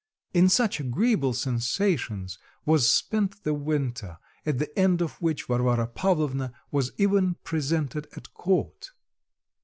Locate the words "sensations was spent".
1.31-3.43